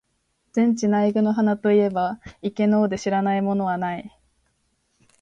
[0.51, 4.19] 禅智内供の鼻と云えば、池の尾で知らない者はない。